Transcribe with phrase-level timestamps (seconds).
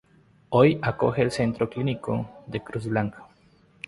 [0.49, 2.27] Hoy acoge el Centro Clínico
[2.65, 3.23] Cruz Blanca.